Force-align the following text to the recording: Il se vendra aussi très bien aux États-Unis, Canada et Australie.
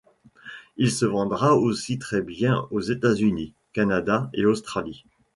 Il 0.77 0.91
se 0.91 1.05
vendra 1.05 1.55
aussi 1.55 1.99
très 1.99 2.23
bien 2.23 2.67
aux 2.71 2.79
États-Unis, 2.79 3.53
Canada 3.71 4.31
et 4.33 4.45
Australie. 4.47 5.05